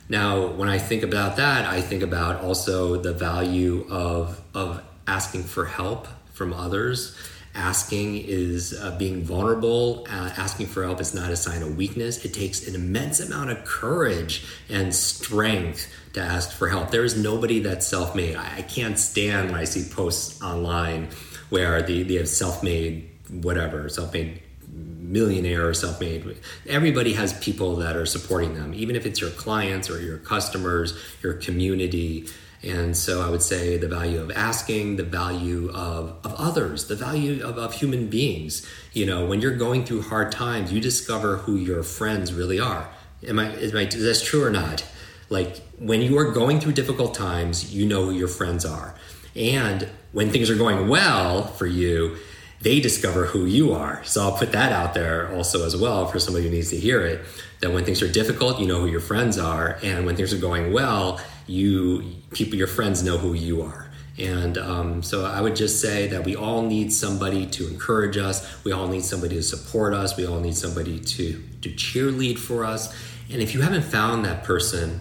Now, 0.08 0.46
when 0.46 0.68
I 0.68 0.78
think 0.78 1.02
about 1.02 1.36
that, 1.36 1.64
I 1.64 1.80
think 1.80 2.02
about 2.02 2.42
also 2.42 2.96
the 2.96 3.12
value 3.12 3.86
of, 3.88 4.40
of 4.54 4.82
asking 5.06 5.44
for 5.44 5.64
help 5.64 6.06
from 6.32 6.52
others. 6.52 7.16
Asking 7.54 8.16
is 8.16 8.78
uh, 8.78 8.96
being 8.98 9.22
vulnerable. 9.22 10.06
Uh, 10.08 10.30
asking 10.36 10.66
for 10.66 10.84
help 10.84 11.00
is 11.00 11.14
not 11.14 11.30
a 11.30 11.36
sign 11.36 11.62
of 11.62 11.76
weakness. 11.76 12.24
It 12.24 12.32
takes 12.32 12.66
an 12.66 12.74
immense 12.74 13.20
amount 13.20 13.50
of 13.50 13.64
courage 13.64 14.44
and 14.70 14.94
strength 14.94 15.92
to 16.14 16.20
ask 16.20 16.50
for 16.50 16.68
help. 16.68 16.90
There 16.90 17.04
is 17.04 17.16
nobody 17.16 17.60
that's 17.60 17.86
self 17.86 18.14
made. 18.14 18.36
I, 18.36 18.58
I 18.58 18.62
can't 18.62 18.98
stand 18.98 19.50
when 19.50 19.60
I 19.60 19.64
see 19.64 19.88
posts 19.88 20.42
online 20.42 21.08
where 21.52 21.82
the 21.82 22.02
the 22.02 22.24
self-made 22.24 23.10
whatever 23.28 23.86
self-made 23.86 24.40
millionaire 24.72 25.68
or 25.68 25.74
self-made 25.74 26.38
everybody 26.66 27.12
has 27.12 27.34
people 27.40 27.76
that 27.76 27.94
are 27.94 28.06
supporting 28.06 28.54
them 28.54 28.72
even 28.72 28.96
if 28.96 29.04
it's 29.04 29.20
your 29.20 29.28
clients 29.44 29.90
or 29.90 30.00
your 30.00 30.16
customers 30.16 30.98
your 31.22 31.34
community. 31.34 32.26
And 32.62 32.96
so 32.96 33.20
i 33.20 33.28
would 33.28 33.42
say 33.42 33.76
the 33.76 33.88
value 33.88 34.18
of 34.18 34.30
asking 34.30 34.96
the 34.96 35.02
value 35.02 35.70
of, 35.74 36.16
of 36.24 36.32
others 36.48 36.86
the 36.86 36.96
value 36.96 37.44
of, 37.44 37.58
of 37.58 37.74
human 37.74 38.08
beings. 38.08 38.66
You 38.94 39.04
know 39.04 39.26
when 39.26 39.42
you're 39.42 39.60
going 39.66 39.84
through 39.84 40.02
hard 40.12 40.32
times 40.32 40.72
you 40.72 40.80
discover 40.80 41.36
who 41.44 41.56
your 41.56 41.82
friends 41.82 42.32
really 42.32 42.60
are. 42.60 42.88
Am 43.28 43.38
i 43.38 43.50
is, 43.64 43.74
my, 43.74 43.82
is 43.82 44.04
that 44.08 44.24
true 44.26 44.42
or 44.42 44.50
not? 44.50 44.86
Like 45.28 45.60
when 45.78 46.00
you 46.00 46.16
are 46.16 46.30
going 46.32 46.60
through 46.60 46.74
difficult 46.82 47.12
times 47.14 47.74
you 47.74 47.84
know 47.84 48.06
who 48.06 48.12
your 48.22 48.32
friends 48.40 48.64
are 48.64 48.94
and 49.34 49.88
when 50.12 50.30
things 50.30 50.50
are 50.50 50.56
going 50.56 50.88
well 50.88 51.44
for 51.44 51.66
you, 51.66 52.16
they 52.60 52.80
discover 52.80 53.26
who 53.26 53.44
you 53.44 53.72
are. 53.72 54.02
So 54.04 54.22
I'll 54.22 54.36
put 54.36 54.52
that 54.52 54.72
out 54.72 54.94
there 54.94 55.34
also 55.34 55.66
as 55.66 55.76
well 55.76 56.06
for 56.06 56.20
somebody 56.20 56.46
who 56.46 56.50
needs 56.52 56.70
to 56.70 56.76
hear 56.76 57.00
it. 57.00 57.24
That 57.60 57.72
when 57.72 57.84
things 57.84 58.02
are 58.02 58.10
difficult, 58.10 58.60
you 58.60 58.66
know 58.66 58.80
who 58.80 58.86
your 58.86 59.00
friends 59.00 59.38
are, 59.38 59.78
and 59.82 60.04
when 60.06 60.16
things 60.16 60.32
are 60.32 60.38
going 60.38 60.72
well, 60.72 61.20
you 61.46 62.04
people, 62.32 62.56
your 62.56 62.66
friends 62.66 63.02
know 63.02 63.18
who 63.18 63.34
you 63.34 63.62
are. 63.62 63.88
And 64.18 64.58
um, 64.58 65.02
so 65.02 65.24
I 65.24 65.40
would 65.40 65.56
just 65.56 65.80
say 65.80 66.06
that 66.08 66.24
we 66.24 66.36
all 66.36 66.62
need 66.62 66.92
somebody 66.92 67.46
to 67.46 67.66
encourage 67.68 68.16
us. 68.16 68.62
We 68.64 68.72
all 68.72 68.86
need 68.86 69.04
somebody 69.04 69.36
to 69.36 69.42
support 69.42 69.94
us. 69.94 70.16
We 70.16 70.26
all 70.26 70.40
need 70.40 70.56
somebody 70.56 71.00
to 71.00 71.42
to 71.62 71.68
cheerlead 71.70 72.38
for 72.38 72.64
us. 72.64 72.94
And 73.30 73.40
if 73.40 73.54
you 73.54 73.62
haven't 73.62 73.84
found 73.84 74.24
that 74.24 74.44
person, 74.44 75.00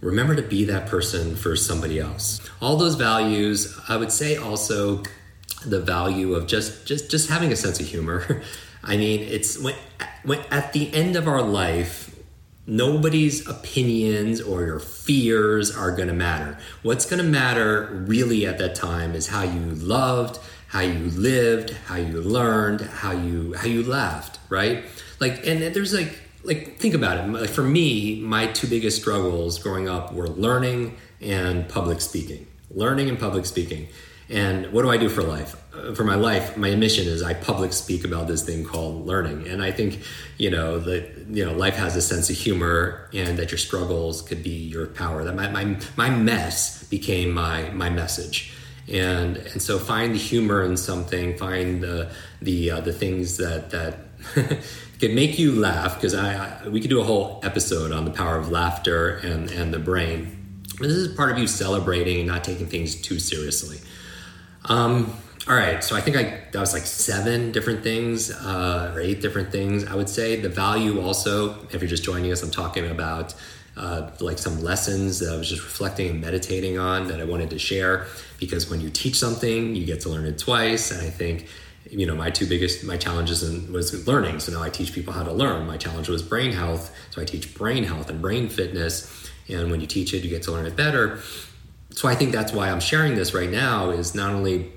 remember 0.00 0.34
to 0.34 0.42
be 0.42 0.64
that 0.64 0.86
person 0.86 1.36
for 1.36 1.56
somebody 1.56 1.98
else. 1.98 2.40
All 2.60 2.76
those 2.76 2.94
values 2.94 3.78
i 3.88 3.96
would 3.96 4.12
say 4.12 4.36
also 4.36 5.02
the 5.64 5.80
value 5.80 6.34
of 6.34 6.46
just 6.46 6.86
just 6.86 7.10
just 7.10 7.28
having 7.28 7.52
a 7.52 7.56
sense 7.56 7.80
of 7.80 7.86
humor. 7.86 8.42
I 8.84 8.96
mean 8.96 9.20
it's 9.20 9.58
when, 9.58 9.74
when 10.24 10.40
at 10.50 10.72
the 10.72 10.92
end 10.94 11.16
of 11.16 11.28
our 11.28 11.42
life 11.42 12.16
nobody's 12.66 13.46
opinions 13.48 14.40
or 14.40 14.64
your 14.64 14.78
fears 14.78 15.76
are 15.76 15.90
going 15.90 16.08
to 16.08 16.14
matter. 16.14 16.56
What's 16.82 17.04
going 17.04 17.22
to 17.22 17.28
matter 17.28 18.04
really 18.06 18.46
at 18.46 18.58
that 18.58 18.74
time 18.74 19.14
is 19.14 19.28
how 19.28 19.42
you 19.42 19.60
loved 19.60 20.38
how 20.68 20.80
you 20.80 21.10
lived 21.10 21.70
how 21.86 21.96
you 21.96 22.20
learned 22.22 22.80
how 22.80 23.10
you 23.10 23.54
how 23.54 23.66
you 23.66 23.82
laughed 23.82 24.38
right? 24.48 24.84
Like 25.18 25.46
and 25.46 25.62
there's 25.74 25.92
like 25.92 26.18
like 26.42 26.78
think 26.78 26.94
about 26.94 27.18
it 27.18 27.28
like 27.28 27.50
for 27.50 27.62
me 27.62 28.20
my 28.20 28.46
two 28.46 28.66
biggest 28.66 29.00
struggles 29.00 29.58
growing 29.58 29.88
up 29.88 30.12
were 30.12 30.28
learning 30.28 30.96
and 31.20 31.68
public 31.68 32.00
speaking 32.00 32.46
learning 32.70 33.08
and 33.08 33.18
public 33.18 33.46
speaking. 33.46 33.88
And 34.28 34.72
what 34.72 34.82
do 34.82 34.90
I 34.90 34.96
do 34.96 35.08
for 35.08 35.22
life? 35.22 35.56
Uh, 35.74 35.92
for 35.92 36.04
my 36.04 36.14
life, 36.14 36.56
my 36.56 36.74
mission 36.76 37.08
is 37.08 37.22
I 37.22 37.34
public 37.34 37.72
speak 37.72 38.04
about 38.04 38.28
this 38.28 38.44
thing 38.44 38.64
called 38.64 39.04
learning. 39.04 39.48
And 39.48 39.60
I 39.60 39.72
think, 39.72 40.00
you 40.38 40.50
know, 40.50 40.78
that 40.78 41.26
you 41.30 41.44
know, 41.44 41.52
life 41.52 41.74
has 41.74 41.96
a 41.96 42.02
sense 42.02 42.30
of 42.30 42.36
humor 42.36 43.08
and 43.12 43.36
that 43.38 43.50
your 43.50 43.58
struggles 43.58 44.22
could 44.22 44.42
be 44.42 44.50
your 44.50 44.86
power. 44.86 45.24
That 45.24 45.34
my 45.34 45.48
my, 45.48 45.76
my 45.96 46.10
mess 46.10 46.84
became 46.84 47.32
my 47.32 47.70
my 47.70 47.90
message. 47.90 48.52
And 48.88 49.36
and 49.36 49.60
so 49.60 49.78
find 49.80 50.14
the 50.14 50.18
humor 50.18 50.62
in 50.62 50.76
something, 50.76 51.36
find 51.36 51.82
the 51.82 52.12
the 52.40 52.70
uh, 52.70 52.80
the 52.82 52.92
things 52.92 53.36
that 53.38 53.70
that 53.70 53.98
can 55.00 55.14
make 55.14 55.38
you 55.38 55.52
laugh 55.52 55.94
because 55.96 56.14
I, 56.14 56.34
I 56.64 56.68
we 56.68 56.80
could 56.80 56.90
do 56.90 57.00
a 57.00 57.04
whole 57.04 57.40
episode 57.42 57.90
on 57.90 58.04
the 58.04 58.10
power 58.10 58.36
of 58.36 58.50
laughter 58.50 59.16
and 59.16 59.50
and 59.50 59.72
the 59.74 59.78
brain 59.78 60.36
this 60.80 60.92
is 60.92 61.14
part 61.14 61.30
of 61.30 61.38
you 61.38 61.46
celebrating 61.46 62.18
and 62.18 62.26
not 62.26 62.42
taking 62.42 62.66
things 62.66 62.94
too 62.94 63.18
seriously. 63.18 63.78
Um, 64.64 65.14
all 65.48 65.54
right, 65.54 65.82
so 65.82 65.96
I 65.96 66.00
think 66.00 66.16
I 66.16 66.42
that 66.52 66.60
was 66.60 66.72
like 66.72 66.84
seven 66.84 67.52
different 67.52 67.82
things 67.82 68.30
uh, 68.30 68.92
or 68.94 69.00
eight 69.00 69.20
different 69.20 69.52
things. 69.52 69.86
I 69.86 69.94
would 69.94 70.08
say 70.08 70.40
the 70.40 70.48
value 70.48 71.00
also, 71.00 71.66
if 71.70 71.80
you're 71.80 71.88
just 71.88 72.04
joining 72.04 72.30
us, 72.32 72.42
I'm 72.42 72.50
talking 72.50 72.90
about 72.90 73.34
uh, 73.76 74.10
like 74.20 74.38
some 74.38 74.62
lessons 74.62 75.18
that 75.20 75.32
I 75.32 75.36
was 75.36 75.48
just 75.48 75.62
reflecting 75.62 76.10
and 76.10 76.20
meditating 76.20 76.78
on 76.78 77.08
that 77.08 77.20
I 77.20 77.24
wanted 77.24 77.50
to 77.50 77.58
share 77.58 78.06
because 78.38 78.68
when 78.70 78.80
you 78.80 78.90
teach 78.90 79.18
something, 79.18 79.74
you 79.74 79.86
get 79.86 80.00
to 80.02 80.08
learn 80.08 80.26
it 80.26 80.38
twice, 80.38 80.90
and 80.90 81.00
I 81.00 81.10
think 81.10 81.46
you 81.90 82.06
know 82.06 82.14
my 82.14 82.30
two 82.30 82.46
biggest 82.46 82.84
my 82.84 82.96
challenges 82.96 83.42
in, 83.42 83.72
was 83.72 84.06
learning. 84.06 84.40
So 84.40 84.52
now 84.52 84.62
I 84.62 84.70
teach 84.70 84.92
people 84.92 85.12
how 85.12 85.22
to 85.22 85.32
learn. 85.32 85.66
My 85.66 85.76
challenge 85.76 86.08
was 86.08 86.22
brain 86.22 86.52
health, 86.52 86.94
so 87.10 87.20
I 87.20 87.24
teach 87.24 87.54
brain 87.54 87.84
health 87.84 88.08
and 88.10 88.20
brain 88.22 88.48
fitness. 88.48 89.30
And 89.48 89.70
when 89.70 89.80
you 89.80 89.86
teach 89.86 90.14
it 90.14 90.22
you 90.22 90.30
get 90.30 90.42
to 90.44 90.52
learn 90.52 90.66
it 90.66 90.76
better. 90.76 91.20
So 91.92 92.08
i 92.08 92.14
think 92.14 92.32
that's 92.32 92.52
why 92.52 92.70
i'm 92.70 92.80
sharing 92.80 93.16
this 93.16 93.34
right 93.34 93.50
now 93.50 93.90
is 93.90 94.14
not 94.14 94.32
only 94.32 94.72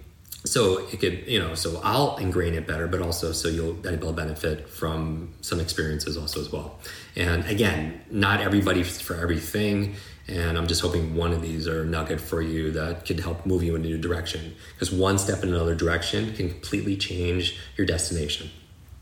so 0.45 0.79
it 0.91 0.99
could 0.99 1.27
you 1.27 1.39
know 1.39 1.53
so 1.53 1.79
i'll 1.83 2.17
ingrain 2.17 2.53
it 2.53 2.67
better 2.67 2.87
but 2.87 3.01
also 3.01 3.31
so 3.31 3.47
you'll 3.47 3.75
to 3.75 4.11
benefit 4.13 4.67
from 4.67 5.33
some 5.41 5.59
experiences 5.59 6.17
also 6.17 6.41
as 6.41 6.51
well. 6.51 6.79
And 7.15 7.45
again 7.45 8.01
not 8.09 8.41
everybody 8.41 8.83
for 8.83 9.15
everything 9.15 9.95
And 10.27 10.57
I'm 10.57 10.67
just 10.67 10.81
hoping 10.81 11.15
one 11.15 11.33
of 11.33 11.41
these 11.41 11.67
are 11.67 11.81
a 11.81 11.85
nugget 11.85 12.21
for 12.21 12.41
you 12.41 12.71
that 12.71 13.05
could 13.05 13.19
help 13.19 13.45
move 13.45 13.61
you 13.61 13.75
in 13.75 13.83
a 13.83 13.87
new 13.87 13.97
direction. 13.97 14.55
Because 14.73 14.91
one 14.91 15.17
step 15.17 15.43
in 15.43 15.49
another 15.49 15.75
direction 15.75 16.33
can 16.33 16.49
completely 16.49 16.95
change 16.95 17.57
your 17.75 17.85
destination. 17.85 18.49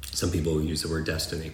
Some 0.06 0.32
people 0.32 0.62
use 0.62 0.82
the 0.82 0.90
word 0.90 1.06
destiny. 1.06 1.51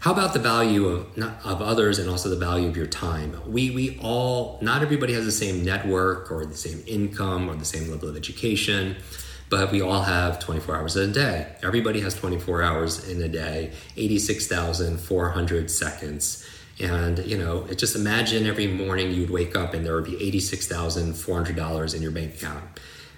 How 0.00 0.12
about 0.12 0.32
the 0.32 0.38
value 0.38 0.86
of 0.86 1.16
not, 1.16 1.44
of 1.44 1.60
others 1.60 1.98
and 1.98 2.08
also 2.08 2.28
the 2.28 2.36
value 2.36 2.68
of 2.68 2.76
your 2.76 2.86
time? 2.86 3.40
We 3.46 3.70
we 3.70 3.98
all 4.00 4.58
not 4.62 4.82
everybody 4.82 5.12
has 5.14 5.24
the 5.24 5.32
same 5.32 5.64
network 5.64 6.30
or 6.30 6.46
the 6.46 6.56
same 6.56 6.84
income 6.86 7.50
or 7.50 7.56
the 7.56 7.64
same 7.64 7.90
level 7.90 8.08
of 8.08 8.16
education, 8.16 8.96
but 9.50 9.72
we 9.72 9.82
all 9.82 10.02
have 10.02 10.38
24 10.38 10.76
hours 10.76 10.96
in 10.96 11.10
a 11.10 11.12
day. 11.12 11.48
Everybody 11.64 12.00
has 12.00 12.14
24 12.14 12.62
hours 12.62 13.08
in 13.08 13.20
a 13.20 13.28
day, 13.28 13.72
86,400 13.96 15.70
seconds. 15.70 16.46
And 16.80 17.18
you 17.26 17.36
know, 17.36 17.66
just 17.74 17.96
imagine 17.96 18.46
every 18.46 18.66
morning 18.68 19.12
you'd 19.12 19.30
wake 19.30 19.56
up 19.56 19.74
and 19.74 19.84
there 19.84 19.94
would 19.94 20.04
be 20.04 20.22
eighty-six 20.22 20.66
thousand 20.66 21.14
four 21.14 21.36
hundred 21.36 21.56
dollars 21.56 21.94
in 21.94 22.02
your 22.02 22.12
bank 22.12 22.34
account. 22.34 22.64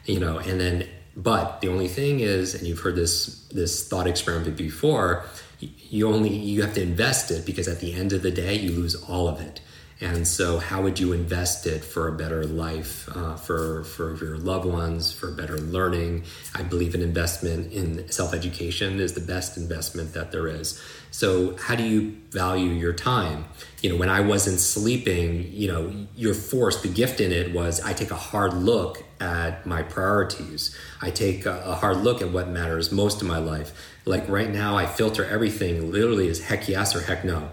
You 0.07 0.19
know, 0.19 0.39
and 0.39 0.59
then 0.61 0.89
but 1.17 1.61
the 1.61 1.69
only 1.69 1.89
thing 1.89 2.21
is, 2.21 2.55
and 2.55 2.67
you've 2.67 2.81
heard 2.81 2.97
this 2.97 3.47
this 3.49 3.87
thought 3.87 4.07
experiment 4.07 4.57
before, 4.57 5.25
you 5.59 6.09
only 6.09 6.35
you 6.35 6.63
have 6.63 6.75
to 6.75 6.83
invest 6.83 7.31
it 7.31 7.45
because 7.45 7.69
at 7.69 7.81
the 7.81 7.93
end 7.93 8.13
of 8.13 8.23
the 8.23 8.31
day 8.31 8.55
you 8.55 8.73
lose 8.73 8.95
all 8.95 9.29
of 9.29 9.41
it. 9.41 9.61
And 10.03 10.27
so, 10.27 10.59
how 10.59 10.81
would 10.81 10.99
you 10.99 11.13
invest 11.13 11.67
it 11.67 11.85
for 11.85 12.09
a 12.09 12.13
better 12.13 12.45
life, 12.45 13.07
uh, 13.15 13.37
for 13.37 13.85
for 13.85 14.17
your 14.17 14.39
loved 14.39 14.65
ones, 14.65 15.13
for 15.13 15.31
better 15.31 15.59
learning? 15.59 16.25
I 16.55 16.63
believe 16.63 16.95
an 16.95 17.03
investment 17.03 17.71
in 17.71 18.11
self 18.11 18.33
education 18.33 18.99
is 18.99 19.13
the 19.13 19.21
best 19.21 19.59
investment 19.59 20.15
that 20.15 20.33
there 20.33 20.49
is. 20.49 20.83
So, 21.11 21.55
how 21.59 21.75
do 21.75 21.83
you 21.83 22.17
value 22.31 22.71
your 22.71 22.95
time? 22.95 23.45
You 23.83 23.91
know, 23.91 23.97
when 23.97 24.09
I 24.09 24.21
wasn't 24.21 24.59
sleeping, 24.61 25.53
you 25.53 25.71
know, 25.71 25.93
you're 26.17 26.35
forced. 26.35 26.83
The 26.83 26.89
gift 26.89 27.21
in 27.21 27.31
it 27.31 27.53
was 27.53 27.83
I 27.83 27.93
take 27.93 28.11
a 28.11 28.17
hard 28.17 28.55
look 28.55 29.05
at 29.21 29.67
my 29.67 29.83
priorities. 29.83 30.75
I 31.03 31.11
take 31.11 31.45
a 31.45 31.75
hard 31.75 31.99
look 31.99 32.23
at 32.23 32.31
what 32.31 32.49
matters 32.49 32.91
most 32.91 33.21
in 33.21 33.29
my 33.29 33.39
life. 33.39 33.73
Like 34.07 34.27
right 34.31 34.49
now, 34.49 34.79
I 34.79 34.87
filter 34.87 35.27
everything 35.27 35.93
literally 35.93 36.31
as 36.31 36.41
heck 36.41 36.69
yes 36.71 36.97
or 36.97 37.03
heck 37.03 37.23
no 37.23 37.51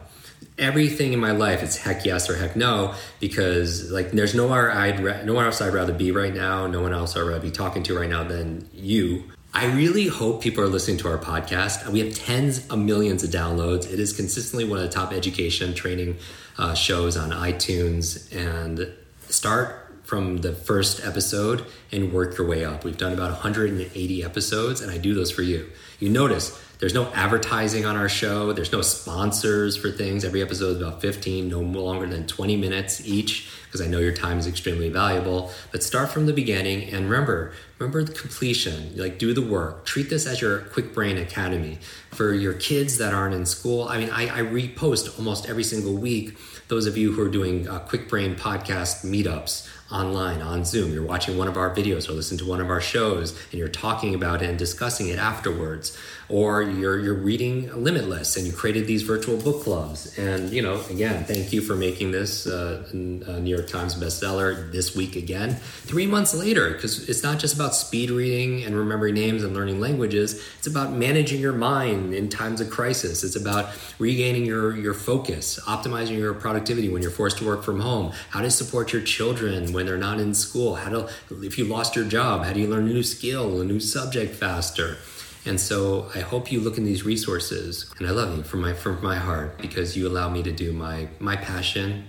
everything 0.58 1.14
in 1.14 1.20
my 1.20 1.32
life 1.32 1.62
it's 1.62 1.78
heck 1.78 2.04
yes 2.06 2.30
or 2.30 2.36
heck 2.36 2.56
no 2.56 2.94
because 3.20 3.92
like 3.92 4.12
there's 4.12 4.34
nowhere 4.34 4.72
I'd 4.72 5.00
ra- 5.04 5.22
nowhere 5.24 5.46
else 5.46 5.62
I'd 5.62 5.74
rather 5.74 5.94
be 5.94 6.12
right 6.12 6.34
now 6.34 6.66
no 6.68 6.82
one 6.82 6.94
else 6.94 7.16
I'd 7.16 7.22
rather 7.22 7.40
be 7.40 7.52
talking 7.52 7.84
to 7.84 7.98
right 7.98 8.10
now 8.10 8.24
than 8.24 8.68
you. 8.74 9.24
I 9.54 9.66
really 9.66 10.08
hope 10.08 10.44
people 10.44 10.64
are 10.64 10.68
listening 10.68 10.98
to 10.98 11.08
our 11.08 11.18
podcast. 11.18 11.88
We 11.88 12.00
have 12.02 12.14
tens 12.14 12.68
of 12.68 12.78
millions 12.78 13.24
of 13.24 13.32
downloads. 13.32 13.92
It 13.92 14.00
is 14.00 14.14
consistently 14.14 14.66
one 14.66 14.78
of 14.78 14.84
the 14.84 14.92
top 14.92 15.12
education 15.12 15.74
training 15.74 16.18
uh, 16.60 16.76
shows 16.76 17.18
on 17.18 17.32
iTunes. 17.32 18.32
And 18.36 18.94
start 19.30 19.88
from 20.04 20.38
the 20.38 20.54
first 20.54 21.06
episode 21.06 21.66
and 21.92 22.14
work 22.14 22.38
your 22.38 22.48
way 22.48 22.64
up. 22.64 22.84
We've 22.86 22.98
done 22.98 23.12
about 23.14 23.32
180 23.32 24.24
episodes 24.24 24.82
and 24.82 24.90
I 24.90 24.98
do 24.98 25.14
those 25.14 25.32
for 25.32 25.42
you. 25.42 25.70
You 26.00 26.10
notice 26.10 26.58
there's 26.80 26.94
no 26.94 27.12
advertising 27.14 27.86
on 27.86 27.96
our 27.96 28.10
show. 28.10 28.54
There's 28.54 28.72
no 28.72 28.82
sponsors 28.82 29.76
for 29.76 29.90
things. 29.90 30.24
Every 30.24 30.42
episode 30.42 30.76
is 30.76 30.82
about 30.82 31.02
15, 31.02 31.50
no 31.50 31.60
longer 31.60 32.06
than 32.06 32.28
20 32.28 32.56
minutes 32.56 33.06
each, 33.08 33.50
because 33.66 33.82
I 33.82 33.88
know 33.88 33.98
your 34.00 34.14
time 34.14 34.38
is 34.38 34.46
extremely 34.46 34.90
valuable. 34.90 35.52
But 35.72 35.82
start 35.82 36.10
from 36.10 36.28
the 36.28 36.34
beginning 36.34 36.90
and 36.94 37.10
remember, 37.10 37.54
remember 37.80 38.04
the 38.04 38.14
completion. 38.14 38.96
Like 38.96 39.18
do 39.18 39.34
the 39.34 39.42
work. 39.42 39.86
Treat 39.86 40.10
this 40.10 40.28
as 40.28 40.40
your 40.40 40.60
Kwik 40.60 40.94
Brain 40.94 41.18
Academy 41.18 41.80
for 42.12 42.34
your 42.34 42.54
kids 42.54 43.00
that 43.00 43.14
aren't 43.14 43.34
in 43.34 43.46
school. 43.46 43.88
I 43.88 43.98
mean, 43.98 44.12
I, 44.12 44.40
I 44.40 44.42
repost 44.42 45.18
almost 45.18 45.50
every 45.50 45.64
single 45.64 45.96
week. 45.96 46.38
Those 46.68 46.86
of 46.86 46.98
you 46.98 47.14
who 47.14 47.22
are 47.24 47.30
doing 47.30 47.68
uh, 47.68 47.80
Kwik 47.80 48.08
Brain 48.08 48.36
podcast 48.36 49.04
meetups 49.04 49.68
online 49.92 50.42
on 50.42 50.66
Zoom. 50.66 50.92
You're 50.94 51.04
watching 51.04 51.38
one 51.38 51.48
of 51.48 51.58
our 51.58 51.74
videos 51.74 52.10
or 52.10 52.14
listening 52.14 52.40
to 52.40 52.46
one 52.46 52.60
of 52.60 52.70
our 52.70 52.82
shows 52.82 53.32
and 53.52 53.60
you're 53.60 53.68
talking 53.68 54.14
about 54.14 54.42
it 54.42 54.50
and 54.50 54.60
discussing 54.60 55.08
it 55.08 55.18
afterwards. 55.18 55.98
Or 56.30 56.62
you're 56.62 57.00
you're 57.00 57.14
reading 57.14 57.72
Limitless 57.74 58.36
and 58.36 58.46
you 58.46 58.52
created 58.52 58.86
these 58.86 59.04
virtual 59.04 59.38
book 59.38 59.64
clubs. 59.64 60.18
And 60.18 60.52
you 60.52 60.62
know, 60.62 60.82
again, 60.90 61.24
thank 61.24 61.54
you 61.54 61.62
for 61.62 61.76
making 61.76 62.12
this 62.12 62.46
uh, 62.46 62.86
a 62.92 62.96
New 62.96 63.56
York 63.56 63.68
Times 63.68 63.96
bestseller 63.96 64.70
this 64.72 64.94
week 64.94 65.16
again. 65.16 65.56
Three 65.84 66.06
months 66.06 66.34
later, 66.36 66.72
because 66.72 67.08
it's 67.08 67.24
not 67.24 67.40
just 67.40 67.56
about 67.56 67.76
speed 67.76 68.10
reading 68.10 68.66
and 68.66 68.76
remembering 68.76 69.14
names 69.14 69.44
and 69.44 69.54
learning 69.54 69.80
languages. 69.80 70.44
It's 70.58 70.68
about 70.68 70.92
managing 70.92 71.40
your 71.40 71.54
mind 71.54 72.14
in 72.14 72.28
times 72.28 72.60
of 72.60 72.70
crisis. 72.70 73.24
It's 73.24 73.38
about 73.38 73.70
regaining 73.98 74.46
your 74.46 74.76
your 74.76 74.94
focus, 74.94 75.58
optimizing 75.66 76.18
your 76.18 76.34
productivity 76.34 76.90
when 76.90 77.02
you're 77.02 77.12
forced 77.12 77.38
to 77.38 77.46
work 77.46 77.64
from 77.64 77.80
home. 77.80 78.12
How 78.32 78.42
to 78.42 78.52
support 78.52 78.92
your 78.92 79.02
children 79.02 79.72
when 79.78 79.86
they're 79.86 79.96
not 79.96 80.20
in 80.20 80.34
school. 80.34 80.74
How 80.74 80.90
to, 80.90 81.10
if 81.44 81.60
you 81.60 81.66
lost 81.66 81.96
your 81.96 82.06
job, 82.06 82.44
how 82.44 82.52
do 82.52 82.60
you 82.60 82.68
learn 82.68 82.90
a 82.90 82.94
new 82.94 83.04
skill, 83.04 83.62
a 83.62 83.64
new 83.64 83.80
subject 83.80 84.34
faster? 84.34 84.98
And 85.46 85.62
so 85.62 86.10
I 86.16 86.22
hope 86.22 86.52
you 86.52 86.60
look 86.60 86.80
in 86.80 86.84
these 86.84 87.06
resources, 87.06 87.94
and 88.00 88.08
I 88.08 88.12
love 88.12 88.36
you 88.36 88.42
from 88.42 88.62
my 88.62 88.74
from 88.74 89.02
my 89.04 89.16
heart 89.16 89.60
because 89.60 89.96
you 89.96 90.08
allow 90.08 90.30
me 90.30 90.42
to 90.42 90.52
do 90.52 90.74
my 90.74 91.10
my 91.20 91.36
passion. 91.36 92.08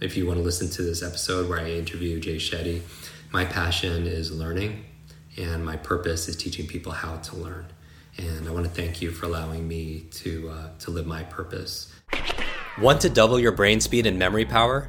If 0.00 0.16
you 0.16 0.28
want 0.28 0.38
to 0.38 0.44
listen 0.44 0.70
to 0.70 0.82
this 0.82 1.02
episode 1.02 1.48
where 1.48 1.58
I 1.58 1.72
interview 1.72 2.20
Jay 2.20 2.36
Shetty, 2.36 2.82
my 3.32 3.44
passion 3.44 4.06
is 4.06 4.30
learning, 4.30 4.84
and 5.36 5.66
my 5.66 5.76
purpose 5.76 6.28
is 6.28 6.36
teaching 6.36 6.68
people 6.68 6.92
how 6.92 7.16
to 7.16 7.36
learn. 7.36 7.66
And 8.16 8.46
I 8.46 8.52
want 8.52 8.64
to 8.64 8.70
thank 8.70 9.02
you 9.02 9.10
for 9.10 9.26
allowing 9.26 9.66
me 9.66 10.06
to 10.22 10.50
uh, 10.50 10.68
to 10.78 10.92
live 10.92 11.06
my 11.06 11.24
purpose. 11.24 11.92
Want 12.80 13.00
to 13.00 13.10
double 13.10 13.40
your 13.40 13.52
brain 13.52 13.80
speed 13.80 14.06
and 14.06 14.16
memory 14.20 14.44
power? 14.44 14.88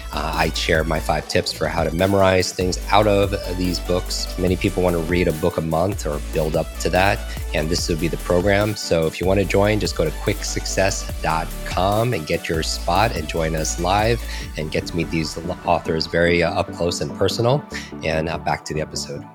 Uh, 0.13 0.31
I 0.35 0.49
share 0.49 0.83
my 0.83 0.99
five 0.99 1.27
tips 1.27 1.51
for 1.53 1.67
how 1.67 1.83
to 1.83 1.95
memorize 1.95 2.51
things 2.51 2.77
out 2.89 3.07
of 3.07 3.31
these 3.57 3.79
books. 3.79 4.37
Many 4.37 4.55
people 4.55 4.83
want 4.83 4.95
to 4.95 5.01
read 5.03 5.27
a 5.27 5.33
book 5.33 5.57
a 5.57 5.61
month 5.61 6.05
or 6.05 6.21
build 6.33 6.55
up 6.55 6.67
to 6.79 6.89
that, 6.89 7.19
and 7.53 7.69
this 7.69 7.87
would 7.89 7.99
be 7.99 8.07
the 8.07 8.17
program. 8.17 8.75
So 8.75 9.05
if 9.07 9.21
you 9.21 9.27
want 9.27 9.39
to 9.39 9.45
join, 9.45 9.79
just 9.79 9.95
go 9.95 10.03
to 10.03 10.11
kwiksuccess.com 10.11 12.13
and 12.13 12.27
get 12.27 12.49
your 12.49 12.63
spot 12.63 13.15
and 13.15 13.27
join 13.27 13.55
us 13.55 13.79
live 13.79 14.21
and 14.57 14.71
get 14.71 14.87
to 14.87 14.95
meet 14.95 15.09
these 15.09 15.37
authors 15.65 16.07
very 16.07 16.43
uh, 16.43 16.53
up 16.53 16.71
close 16.73 17.01
and 17.01 17.11
personal. 17.17 17.63
And 18.03 18.29
uh, 18.29 18.37
back 18.37 18.65
to 18.65 18.73
the 18.73 18.81
episode. 18.81 19.25